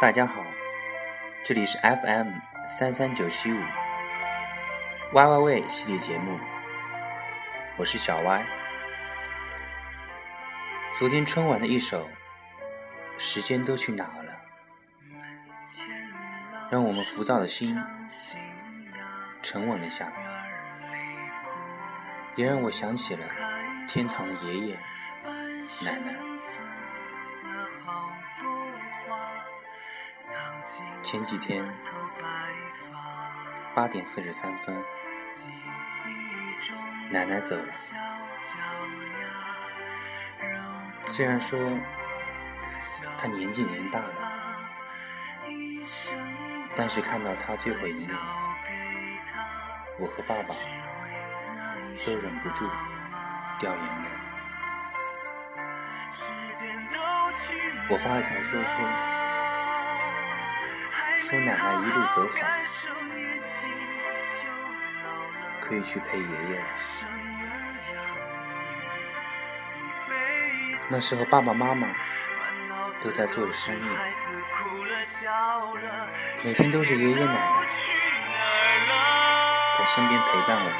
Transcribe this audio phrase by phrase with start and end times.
[0.00, 0.44] 大家好，
[1.44, 2.28] 这里是 FM
[2.68, 3.56] 三三九七五
[5.12, 6.38] Y Y 喂系列节目，
[7.76, 8.46] 我是小 Y。
[10.96, 12.06] 昨天春晚的一首
[13.18, 14.32] 《时间都去哪了》，
[16.70, 17.76] 让我们浮躁的心
[19.42, 20.48] 沉稳了下来，
[22.36, 23.26] 也让我想起了
[23.86, 24.78] 天堂的爷爷
[25.84, 26.14] 奶奶。
[31.02, 31.64] 前几天
[33.74, 34.82] 八点四十三分，
[37.10, 37.72] 奶奶走了。
[41.06, 41.58] 虽然说
[43.18, 44.12] 她年纪已经大了，
[46.74, 48.16] 但是看到他最后一面，
[49.98, 50.54] 我和爸爸
[52.04, 52.68] 都忍不住
[53.58, 54.08] 掉眼泪。
[57.88, 58.70] 我发了条说说。
[61.18, 62.34] 说奶奶一路走好，
[65.60, 66.64] 可以去陪爷爷了。
[70.88, 71.88] 那时候爸爸妈妈
[73.02, 73.88] 都在做着生意，
[76.44, 77.66] 每天都是爷爷奶奶
[79.76, 80.72] 在身边陪伴我们。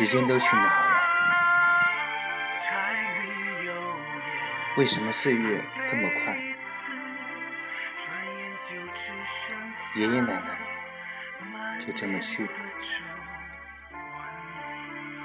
[0.00, 1.00] 时间都去哪了？
[4.76, 6.34] 为什么岁月这么快？
[9.96, 10.58] 爷爷奶奶
[11.78, 12.50] 就这么去了。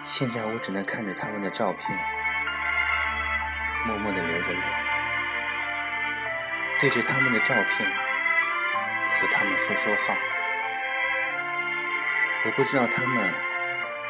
[0.04, 1.98] 现在我只能看着他们的照片，
[3.86, 4.60] 默默的流着泪，
[6.82, 7.90] 对着他们的照片
[9.10, 10.14] 和他们说说话。
[12.44, 13.34] 我不知道他们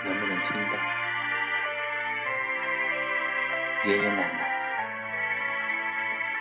[0.06, 0.78] 能不能听到。
[3.84, 4.52] 爷爷奶奶。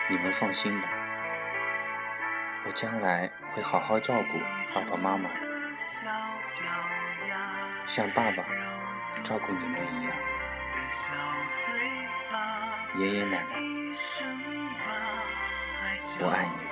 [0.06, 0.88] 你们放心吧，
[2.66, 4.38] 我将来会好好照顾
[4.74, 5.30] 爸爸妈妈，
[7.86, 8.44] 像爸爸
[9.22, 10.12] 照顾你们一样。
[12.96, 13.56] 爷爷奶奶，
[16.20, 16.68] 我爱你们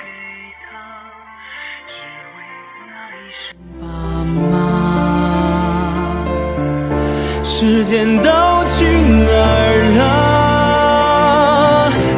[7.45, 8.31] 时间都
[8.67, 10.03] 去哪儿了？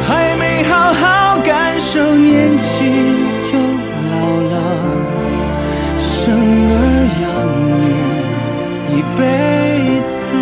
[0.07, 3.57] 还没好好感受年轻就
[4.11, 4.15] 老
[4.51, 4.55] 了，
[5.97, 6.33] 生
[6.71, 6.73] 儿
[7.21, 7.25] 养
[7.81, 7.83] 女
[8.95, 9.19] 一辈
[10.05, 10.35] 子，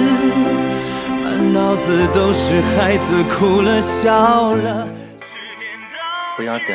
[1.23, 4.87] 满脑子都是孩子哭了笑了。
[6.35, 6.67] 不要等，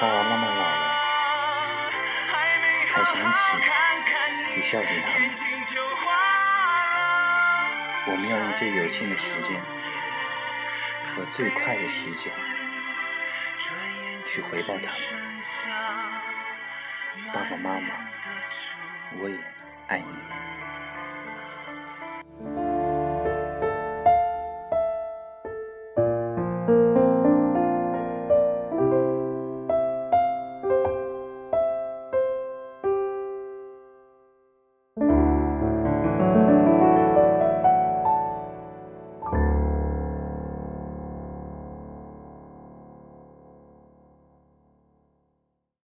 [0.00, 0.84] 爸爸妈妈老了，
[2.90, 3.38] 才想起
[4.54, 5.30] 去孝敬他们。
[8.08, 9.60] 我们要用最有限的时间
[11.08, 12.32] 和最快的时间
[14.24, 15.00] 去回报他们。
[17.34, 17.88] 爸爸妈妈，
[19.18, 19.36] 我也
[19.88, 20.04] 爱你。